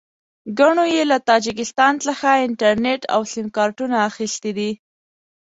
ګڼو 0.59 0.85
یې 0.95 1.03
له 1.11 1.17
تاجکستان 1.29 1.93
څخه 2.05 2.27
انټرنېټ 2.45 3.01
او 3.13 3.21
سیم 3.33 3.47
کارټونه 3.57 3.95
اخیستي 4.09 4.51
دي. 4.57 4.71